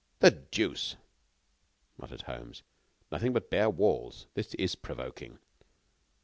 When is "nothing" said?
3.11-3.33